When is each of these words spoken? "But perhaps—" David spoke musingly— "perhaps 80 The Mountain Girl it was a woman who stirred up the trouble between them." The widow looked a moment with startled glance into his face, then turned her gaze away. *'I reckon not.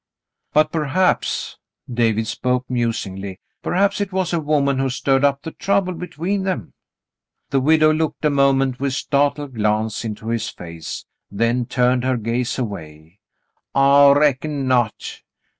"But 0.51 0.71
perhaps—" 0.71 1.59
David 2.03 2.25
spoke 2.25 2.67
musingly— 2.67 3.39
"perhaps 3.61 4.01
80 4.01 4.09
The 4.09 4.15
Mountain 4.15 4.15
Girl 4.15 4.19
it 4.19 4.19
was 4.19 4.33
a 4.33 4.39
woman 4.47 4.79
who 4.79 4.89
stirred 4.89 5.23
up 5.23 5.43
the 5.43 5.51
trouble 5.51 5.93
between 5.93 6.41
them." 6.41 6.73
The 7.51 7.59
widow 7.59 7.93
looked 7.93 8.25
a 8.25 8.31
moment 8.31 8.79
with 8.79 8.93
startled 8.93 9.53
glance 9.53 10.03
into 10.03 10.29
his 10.29 10.49
face, 10.49 11.05
then 11.29 11.67
turned 11.67 12.03
her 12.03 12.17
gaze 12.17 12.57
away. 12.57 13.19
*'I 13.75 14.13
reckon 14.13 14.67
not. 14.67 15.21